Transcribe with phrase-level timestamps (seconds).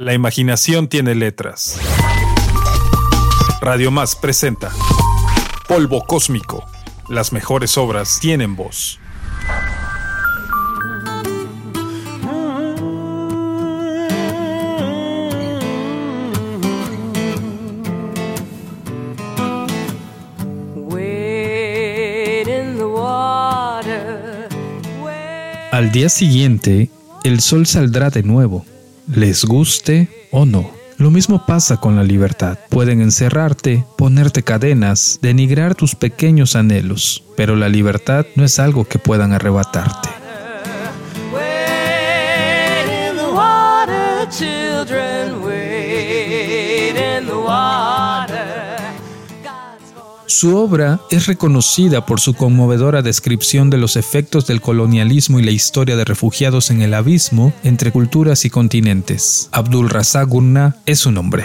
[0.00, 1.78] La imaginación tiene letras.
[3.60, 4.70] Radio Más presenta
[5.68, 6.64] Polvo Cósmico.
[7.10, 8.98] Las mejores obras tienen voz.
[25.70, 26.88] Al día siguiente,
[27.22, 28.64] el sol saldrá de nuevo,
[29.14, 30.70] les guste o no.
[30.98, 32.58] Lo mismo pasa con la libertad.
[32.68, 38.98] Pueden encerrarte, ponerte cadenas, denigrar tus pequeños anhelos, pero la libertad no es algo que
[38.98, 40.19] puedan arrebatarte.
[50.40, 55.50] Su obra es reconocida por su conmovedora descripción de los efectos del colonialismo y la
[55.50, 59.50] historia de refugiados en el abismo entre culturas y continentes.
[59.52, 60.30] Abdul Razak
[60.86, 61.44] es su nombre.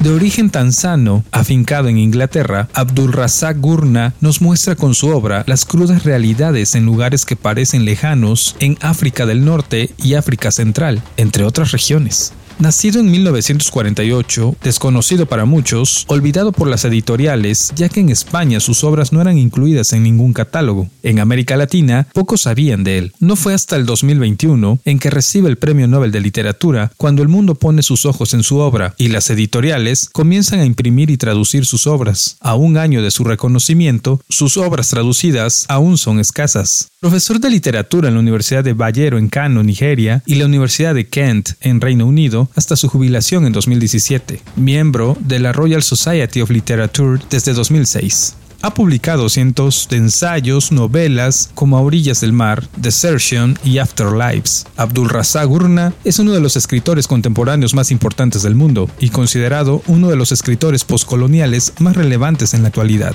[0.00, 5.64] De origen tanzano, afincado en Inglaterra, Abdul Razak Gurnah nos muestra con su obra las
[5.64, 11.44] crudas realidades en lugares que parecen lejanos en África del Norte y África Central, entre
[11.44, 12.34] otras regiones.
[12.58, 18.82] Nacido en 1948, desconocido para muchos, olvidado por las editoriales, ya que en España sus
[18.82, 20.88] obras no eran incluidas en ningún catálogo.
[21.02, 23.12] En América Latina, pocos sabían de él.
[23.20, 27.28] No fue hasta el 2021 en que recibe el Premio Nobel de Literatura cuando el
[27.28, 31.66] mundo pone sus ojos en su obra y las editoriales comienzan a imprimir y traducir
[31.66, 32.38] sus obras.
[32.40, 36.88] A un año de su reconocimiento, sus obras traducidas aún son escasas.
[37.00, 41.06] Profesor de literatura en la Universidad de Bayero en Kano, Nigeria, y la Universidad de
[41.06, 46.50] Kent en Reino Unido, hasta su jubilación en 2017, miembro de la Royal Society of
[46.50, 48.36] Literature desde 2006.
[48.62, 54.66] Ha publicado cientos de ensayos, novelas como A orillas del mar, Desertion y Afterlives.
[54.76, 59.82] Abdul Razak Gurnah es uno de los escritores contemporáneos más importantes del mundo y considerado
[59.86, 63.14] uno de los escritores postcoloniales más relevantes en la actualidad.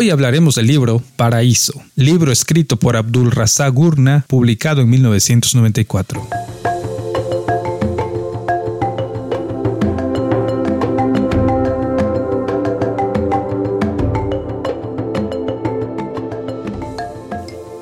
[0.00, 6.24] Hoy hablaremos del libro Paraíso, libro escrito por Abdul Razak Gurnah, publicado en 1994.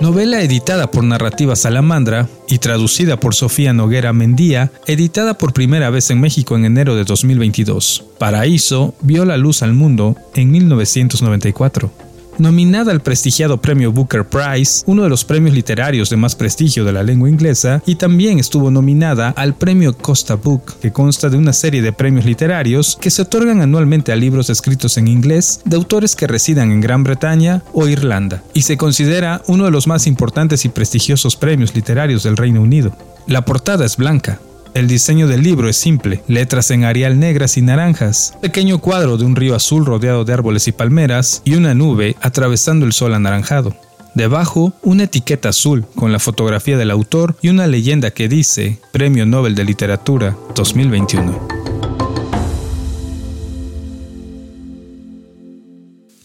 [0.01, 6.11] Novela editada por Narrativa Salamandra y traducida por Sofía Noguera Mendía, editada por primera vez
[6.11, 8.05] en México en enero de 2022.
[8.19, 12.06] Paraíso vio la luz al mundo en 1994
[12.39, 16.93] nominada al prestigiado premio Booker Prize, uno de los premios literarios de más prestigio de
[16.93, 21.53] la lengua inglesa, y también estuvo nominada al premio Costa Book, que consta de una
[21.53, 26.17] serie de premios literarios que se otorgan anualmente a libros escritos en inglés de autores
[26.17, 30.65] que residan en Gran Bretaña o Irlanda, y se considera uno de los más importantes
[30.65, 32.97] y prestigiosos premios literarios del Reino Unido.
[33.27, 34.39] La portada es blanca,
[34.77, 39.25] el diseño del libro es simple, letras en arial negras y naranjas, pequeño cuadro de
[39.25, 43.75] un río azul rodeado de árboles y palmeras y una nube atravesando el sol anaranjado.
[44.15, 49.25] Debajo, una etiqueta azul con la fotografía del autor y una leyenda que dice Premio
[49.25, 51.49] Nobel de Literatura 2021.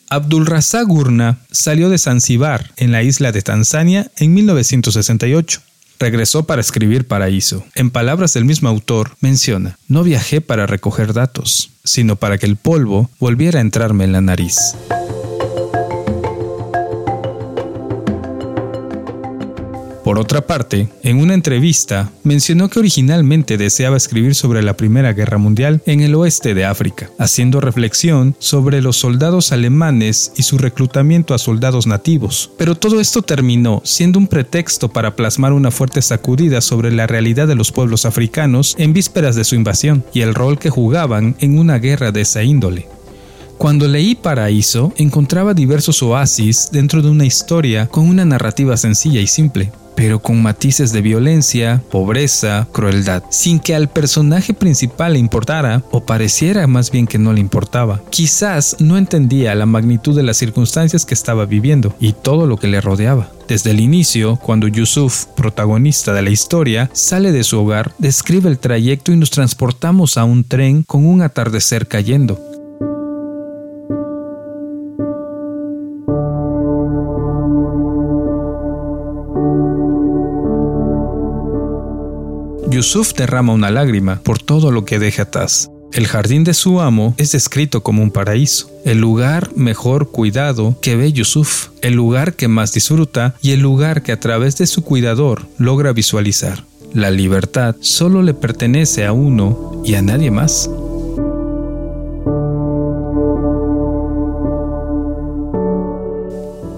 [0.09, 5.61] Abdul Razak Gurnah salió de Zanzíbar, en la isla de Tanzania, en 1968
[6.01, 7.63] regresó para escribir Paraíso.
[7.75, 12.57] En palabras del mismo autor, menciona, no viajé para recoger datos, sino para que el
[12.57, 14.75] polvo volviera a entrarme en la nariz.
[20.11, 25.37] Por otra parte, en una entrevista, mencionó que originalmente deseaba escribir sobre la Primera Guerra
[25.37, 31.33] Mundial en el oeste de África, haciendo reflexión sobre los soldados alemanes y su reclutamiento
[31.33, 32.51] a soldados nativos.
[32.57, 37.47] Pero todo esto terminó siendo un pretexto para plasmar una fuerte sacudida sobre la realidad
[37.47, 41.57] de los pueblos africanos en vísperas de su invasión y el rol que jugaban en
[41.57, 42.89] una guerra de esa índole.
[43.57, 49.27] Cuando leí Paraíso, encontraba diversos oasis dentro de una historia con una narrativa sencilla y
[49.27, 55.83] simple, pero con matices de violencia, pobreza, crueldad, sin que al personaje principal le importara
[55.91, 58.01] o pareciera más bien que no le importaba.
[58.09, 62.67] Quizás no entendía la magnitud de las circunstancias que estaba viviendo y todo lo que
[62.67, 63.29] le rodeaba.
[63.47, 68.59] Desde el inicio, cuando Yusuf, protagonista de la historia, sale de su hogar, describe el
[68.59, 72.50] trayecto y nos transportamos a un tren con un atardecer cayendo.
[82.81, 85.69] Yusuf derrama una lágrima por todo lo que deja atrás.
[85.93, 90.95] El jardín de su amo es descrito como un paraíso, el lugar mejor cuidado que
[90.95, 94.83] ve Yusuf, el lugar que más disfruta y el lugar que a través de su
[94.83, 96.65] cuidador logra visualizar.
[96.91, 100.67] La libertad solo le pertenece a uno y a nadie más.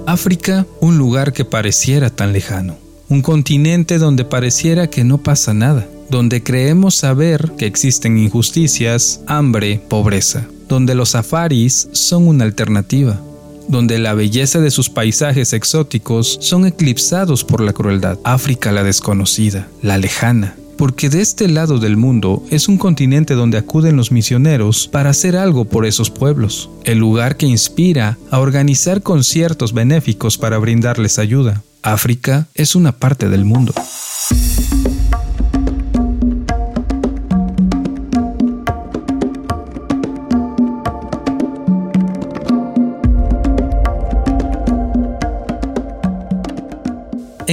[0.06, 2.76] África, un lugar que pareciera tan lejano,
[3.10, 9.82] un continente donde pareciera que no pasa nada, donde creemos saber que existen injusticias, hambre,
[9.90, 13.20] pobreza, donde los safaris son una alternativa,
[13.68, 18.18] donde la belleza de sus paisajes exóticos son eclipsados por la crueldad.
[18.24, 20.56] África la desconocida, la lejana.
[20.84, 25.38] Porque de este lado del mundo es un continente donde acuden los misioneros para hacer
[25.38, 31.64] algo por esos pueblos, el lugar que inspira a organizar conciertos benéficos para brindarles ayuda.
[31.84, 33.74] África es una parte del mundo.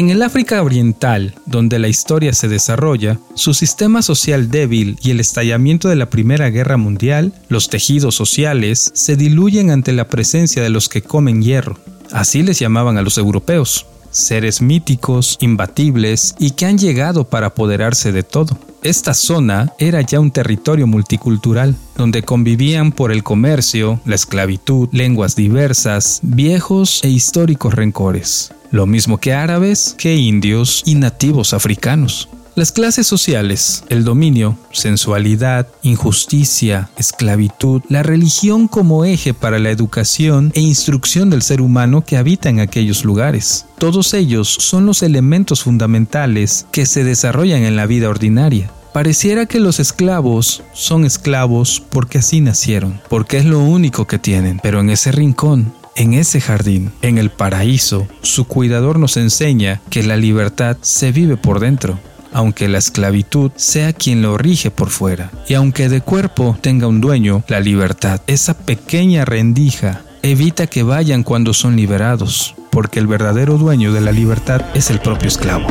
[0.01, 5.21] En el África Oriental, donde la historia se desarrolla, su sistema social débil y el
[5.21, 10.71] estallamiento de la Primera Guerra Mundial, los tejidos sociales, se diluyen ante la presencia de
[10.71, 11.79] los que comen hierro.
[12.13, 18.13] Así les llamaban a los europeos, seres míticos, imbatibles y que han llegado para apoderarse
[18.13, 18.59] de todo.
[18.83, 25.37] Esta zona era ya un territorio multicultural, donde convivían por el comercio, la esclavitud, lenguas
[25.37, 32.29] diversas, viejos e históricos rencores lo mismo que árabes, que indios y nativos africanos.
[32.57, 40.51] Las clases sociales, el dominio, sensualidad, injusticia, esclavitud, la religión como eje para la educación
[40.55, 43.67] e instrucción del ser humano que habita en aquellos lugares.
[43.79, 48.71] Todos ellos son los elementos fundamentales que se desarrollan en la vida ordinaria.
[48.93, 54.59] Pareciera que los esclavos son esclavos porque así nacieron, porque es lo único que tienen,
[54.61, 60.03] pero en ese rincón en ese jardín, en el paraíso, su cuidador nos enseña que
[60.03, 61.99] la libertad se vive por dentro,
[62.33, 65.31] aunque la esclavitud sea quien lo rige por fuera.
[65.49, 71.23] Y aunque de cuerpo tenga un dueño, la libertad, esa pequeña rendija, evita que vayan
[71.23, 75.67] cuando son liberados, porque el verdadero dueño de la libertad es el propio esclavo.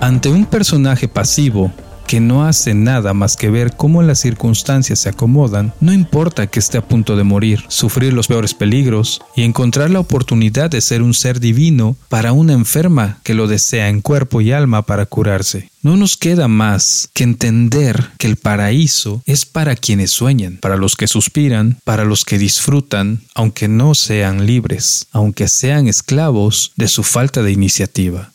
[0.00, 1.72] Ante un personaje pasivo,
[2.06, 6.58] que no hace nada más que ver cómo las circunstancias se acomodan, no importa que
[6.58, 11.02] esté a punto de morir, sufrir los peores peligros y encontrar la oportunidad de ser
[11.02, 15.70] un ser divino para una enferma que lo desea en cuerpo y alma para curarse.
[15.82, 20.96] No nos queda más que entender que el paraíso es para quienes sueñan, para los
[20.96, 27.02] que suspiran, para los que disfrutan, aunque no sean libres, aunque sean esclavos de su
[27.02, 28.32] falta de iniciativa.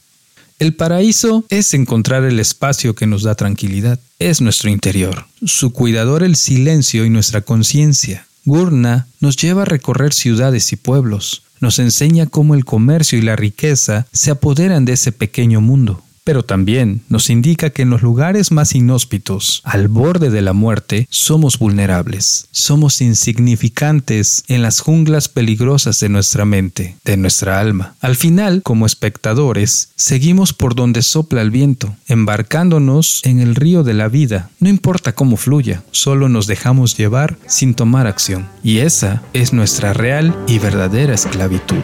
[0.62, 6.22] El paraíso es encontrar el espacio que nos da tranquilidad, es nuestro interior, su cuidador
[6.22, 8.28] el silencio y nuestra conciencia.
[8.46, 13.36] Gurna nos lleva a recorrer ciudades y pueblos, nos enseña cómo el comercio y la
[13.36, 18.52] riqueza se apoderan de ese pequeño mundo pero también nos indica que en los lugares
[18.52, 26.00] más inhóspitos, al borde de la muerte, somos vulnerables, somos insignificantes en las junglas peligrosas
[26.00, 27.96] de nuestra mente, de nuestra alma.
[28.02, 33.94] Al final, como espectadores, seguimos por donde sopla el viento, embarcándonos en el río de
[33.94, 38.48] la vida, no importa cómo fluya, solo nos dejamos llevar sin tomar acción.
[38.64, 41.82] Y esa es nuestra real y verdadera esclavitud.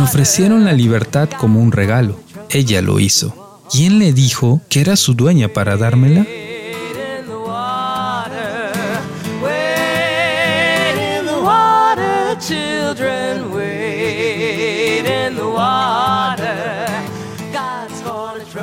[0.00, 2.18] Me ofrecieron la libertad como un regalo.
[2.48, 3.60] Ella lo hizo.
[3.70, 6.26] ¿Quién le dijo que era su dueña para dármela?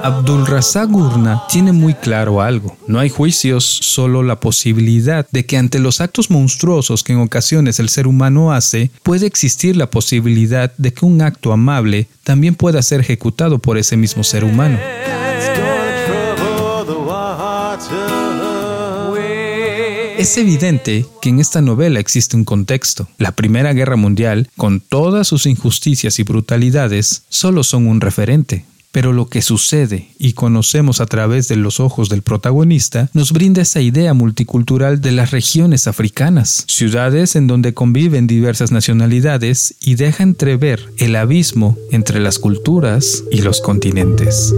[0.07, 2.77] Abdul Razak Gurna tiene muy claro algo.
[2.87, 7.81] No hay juicios, solo la posibilidad de que ante los actos monstruosos que en ocasiones
[7.81, 12.81] el ser humano hace, puede existir la posibilidad de que un acto amable también pueda
[12.83, 14.79] ser ejecutado por ese mismo ser humano.
[20.17, 23.09] Es evidente que en esta novela existe un contexto.
[23.17, 28.63] La Primera Guerra Mundial, con todas sus injusticias y brutalidades, solo son un referente.
[28.91, 33.61] Pero lo que sucede y conocemos a través de los ojos del protagonista nos brinda
[33.61, 40.23] esa idea multicultural de las regiones africanas, ciudades en donde conviven diversas nacionalidades y deja
[40.23, 44.53] entrever el abismo entre las culturas y los continentes.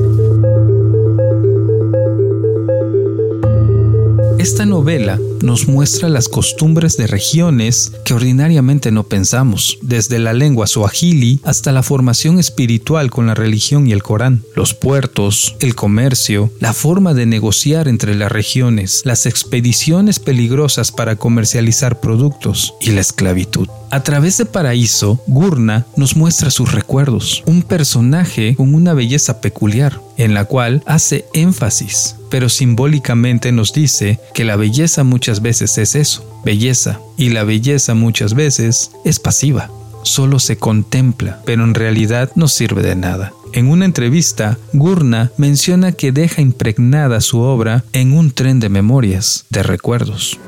[4.40, 10.66] Esta novela nos muestra las costumbres de regiones que ordinariamente no pensamos, desde la lengua
[10.66, 16.50] suajili hasta la formación espiritual con la religión y el Corán, los puertos, el comercio,
[16.62, 23.02] la forma de negociar entre las regiones, las expediciones peligrosas para comercializar productos y la
[23.02, 23.68] esclavitud.
[23.92, 30.00] A través de Paraíso, Gurna nos muestra sus recuerdos, un personaje con una belleza peculiar,
[30.16, 35.96] en la cual hace énfasis, pero simbólicamente nos dice que la belleza muchas veces es
[35.96, 39.70] eso, belleza, y la belleza muchas veces es pasiva,
[40.04, 43.34] solo se contempla, pero en realidad no sirve de nada.
[43.52, 49.46] En una entrevista, Gurna menciona que deja impregnada su obra en un tren de memorias,
[49.50, 50.40] de recuerdos.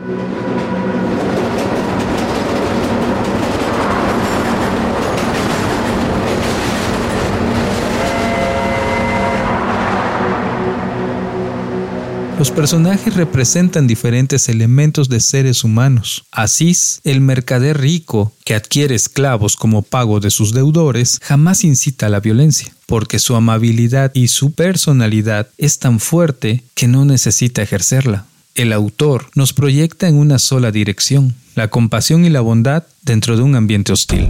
[12.41, 16.23] Los personajes representan diferentes elementos de seres humanos.
[16.31, 22.09] Asís, el mercader rico que adquiere esclavos como pago de sus deudores, jamás incita a
[22.09, 28.25] la violencia, porque su amabilidad y su personalidad es tan fuerte que no necesita ejercerla.
[28.55, 33.43] El autor nos proyecta en una sola dirección, la compasión y la bondad dentro de
[33.43, 34.29] un ambiente hostil.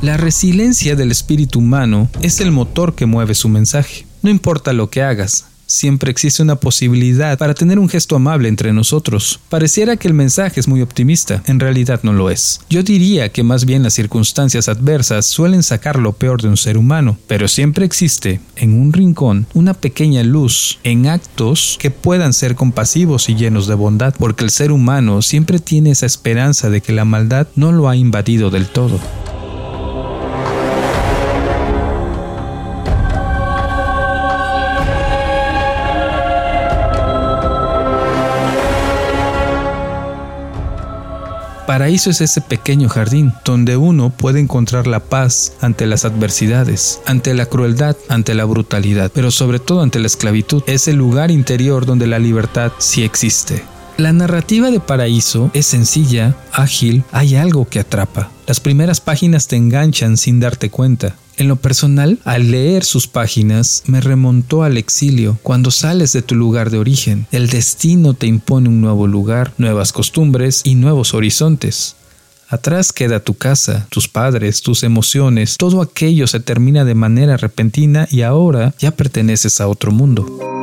[0.00, 4.06] La resiliencia del espíritu humano es el motor que mueve su mensaje.
[4.22, 8.72] No importa lo que hagas, siempre existe una posibilidad para tener un gesto amable entre
[8.72, 9.40] nosotros.
[9.48, 12.60] Pareciera que el mensaje es muy optimista, en realidad no lo es.
[12.70, 16.78] Yo diría que más bien las circunstancias adversas suelen sacar lo peor de un ser
[16.78, 22.54] humano, pero siempre existe, en un rincón, una pequeña luz en actos que puedan ser
[22.54, 26.92] compasivos y llenos de bondad, porque el ser humano siempre tiene esa esperanza de que
[26.92, 29.00] la maldad no lo ha invadido del todo.
[41.78, 47.34] Paraíso es ese pequeño jardín donde uno puede encontrar la paz ante las adversidades, ante
[47.34, 50.64] la crueldad, ante la brutalidad, pero sobre todo ante la esclavitud.
[50.66, 53.62] Es el lugar interior donde la libertad sí existe.
[53.96, 58.28] La narrativa de Paraíso es sencilla, ágil, hay algo que atrapa.
[58.48, 61.14] Las primeras páginas te enganchan sin darte cuenta.
[61.38, 66.34] En lo personal, al leer sus páginas, me remontó al exilio, cuando sales de tu
[66.34, 67.28] lugar de origen.
[67.30, 71.94] El destino te impone un nuevo lugar, nuevas costumbres y nuevos horizontes.
[72.48, 78.08] Atrás queda tu casa, tus padres, tus emociones, todo aquello se termina de manera repentina
[78.10, 80.57] y ahora ya perteneces a otro mundo.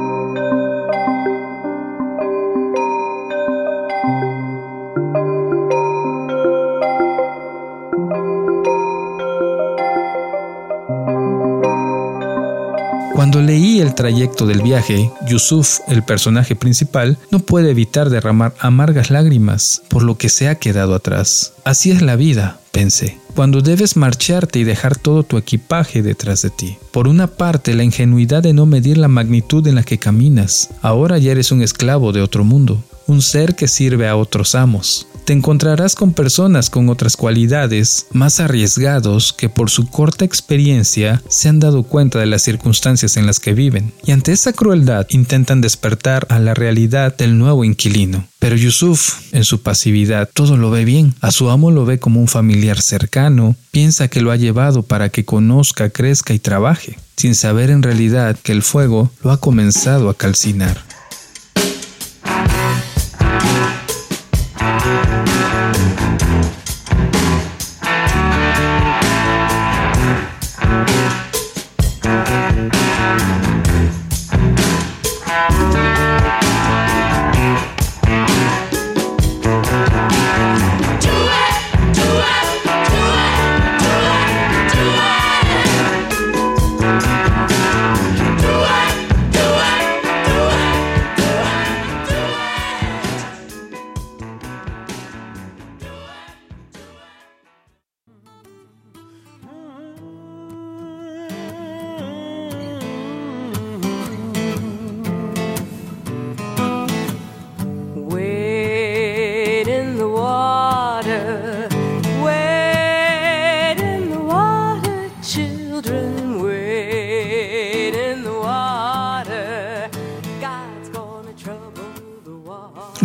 [13.95, 20.17] Trayecto del viaje, Yusuf, el personaje principal, no puede evitar derramar amargas lágrimas por lo
[20.17, 21.53] que se ha quedado atrás.
[21.63, 26.49] Así es la vida, pensé, cuando debes marcharte y dejar todo tu equipaje detrás de
[26.49, 26.77] ti.
[26.91, 30.69] Por una parte, la ingenuidad de no medir la magnitud en la que caminas.
[30.81, 35.07] Ahora ya eres un esclavo de otro mundo, un ser que sirve a otros amos
[35.25, 41.49] te encontrarás con personas con otras cualidades, más arriesgados que por su corta experiencia se
[41.49, 45.61] han dado cuenta de las circunstancias en las que viven, y ante esa crueldad intentan
[45.61, 48.27] despertar a la realidad del nuevo inquilino.
[48.37, 51.15] Pero Yusuf, en su pasividad, todo lo ve bien.
[51.21, 55.09] A su amo lo ve como un familiar cercano, piensa que lo ha llevado para
[55.09, 60.09] que conozca, crezca y trabaje, sin saber en realidad que el fuego lo ha comenzado
[60.09, 60.94] a calcinar.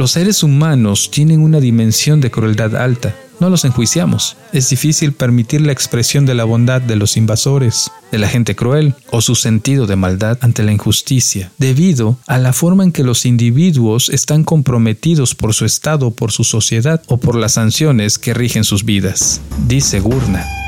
[0.01, 3.15] Los seres humanos tienen una dimensión de crueldad alta.
[3.39, 4.35] No los enjuiciamos.
[4.51, 8.95] Es difícil permitir la expresión de la bondad de los invasores, de la gente cruel
[9.11, 13.27] o su sentido de maldad ante la injusticia, debido a la forma en que los
[13.27, 18.65] individuos están comprometidos por su estado, por su sociedad o por las sanciones que rigen
[18.65, 20.60] sus vidas, dice Gurna.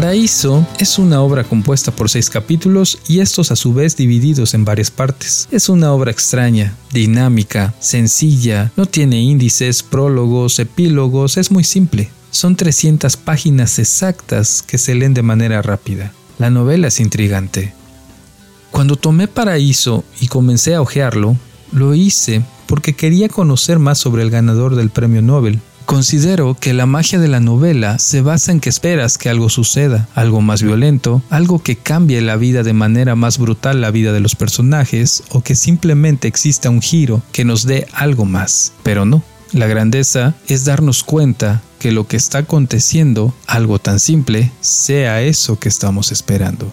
[0.00, 4.64] Paraíso es una obra compuesta por seis capítulos y estos a su vez divididos en
[4.64, 5.48] varias partes.
[5.50, 12.10] Es una obra extraña, dinámica, sencilla, no tiene índices, prólogos, epílogos, es muy simple.
[12.30, 16.12] Son 300 páginas exactas que se leen de manera rápida.
[16.38, 17.74] La novela es intrigante.
[18.70, 21.36] Cuando tomé Paraíso y comencé a hojearlo,
[21.72, 26.84] lo hice porque quería conocer más sobre el ganador del premio Nobel, Considero que la
[26.84, 31.22] magia de la novela se basa en que esperas que algo suceda, algo más violento,
[31.30, 35.40] algo que cambie la vida de manera más brutal la vida de los personajes o
[35.40, 38.74] que simplemente exista un giro que nos dé algo más.
[38.82, 44.52] Pero no, la grandeza es darnos cuenta que lo que está aconteciendo, algo tan simple,
[44.60, 46.70] sea eso que estamos esperando.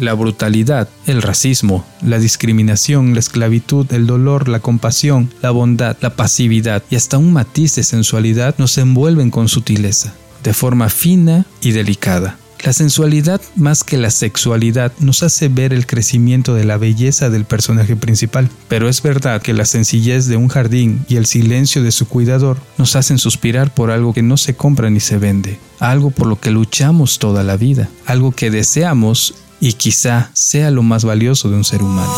[0.00, 6.16] La brutalidad, el racismo, la discriminación, la esclavitud, el dolor, la compasión, la bondad, la
[6.16, 11.72] pasividad y hasta un matiz de sensualidad nos envuelven con sutileza, de forma fina y
[11.72, 12.38] delicada.
[12.64, 17.44] La sensualidad más que la sexualidad nos hace ver el crecimiento de la belleza del
[17.44, 21.92] personaje principal, pero es verdad que la sencillez de un jardín y el silencio de
[21.92, 26.10] su cuidador nos hacen suspirar por algo que no se compra ni se vende, algo
[26.10, 31.04] por lo que luchamos toda la vida, algo que deseamos y quizá sea lo más
[31.04, 32.12] valioso de un ser humano.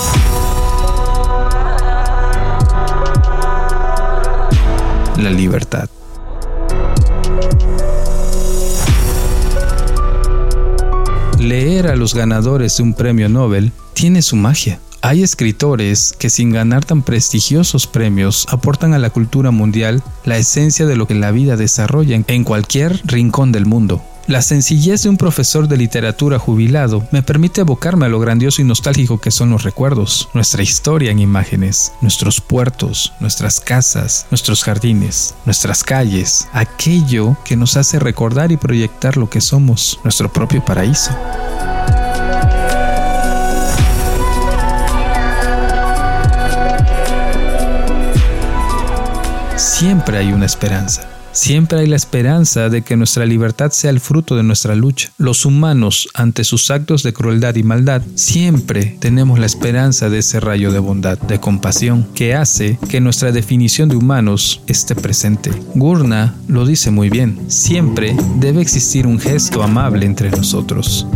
[5.19, 5.89] La libertad.
[11.39, 14.79] Leer a los ganadores de un premio Nobel tiene su magia.
[15.01, 20.87] Hay escritores que sin ganar tan prestigiosos premios aportan a la cultura mundial la esencia
[20.87, 24.01] de lo que la vida desarrolla en cualquier rincón del mundo.
[24.29, 28.65] La sencillez de un profesor de literatura jubilado me permite evocarme a lo grandioso y
[28.65, 35.35] nostálgico que son los recuerdos, nuestra historia en imágenes, nuestros puertos, nuestras casas, nuestros jardines,
[35.45, 41.11] nuestras calles, aquello que nos hace recordar y proyectar lo que somos, nuestro propio paraíso.
[49.57, 51.12] Siempre hay una esperanza.
[51.33, 55.11] Siempre hay la esperanza de que nuestra libertad sea el fruto de nuestra lucha.
[55.17, 60.41] Los humanos, ante sus actos de crueldad y maldad, siempre tenemos la esperanza de ese
[60.41, 65.51] rayo de bondad, de compasión, que hace que nuestra definición de humanos esté presente.
[65.75, 71.07] Gurna lo dice muy bien, siempre debe existir un gesto amable entre nosotros.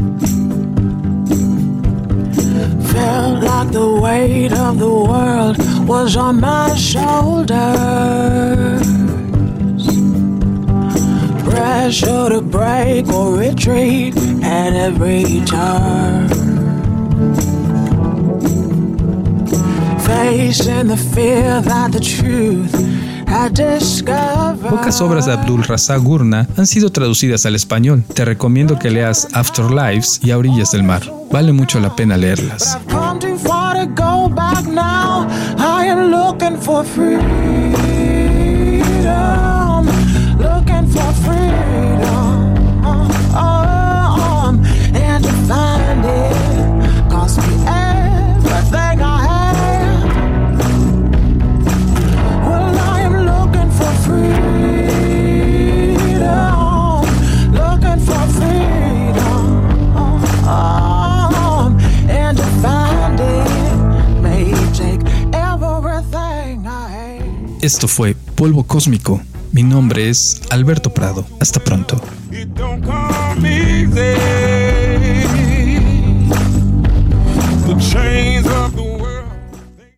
[11.87, 16.29] Pressure to break or retreat at every turn.
[20.01, 22.75] Facing the fear that the truth
[24.70, 28.03] Pocas obras de Abdul Razak Gurna han sido traducidas al español.
[28.14, 31.03] Te recomiendo que leas Afterlives y A Orillas del Mar.
[31.31, 32.79] Vale mucho la pena leerlas.
[67.66, 69.20] Esto fue Polvo Cósmico.
[69.50, 71.26] Mi nombre es Alberto Prado.
[71.40, 72.00] Hasta pronto.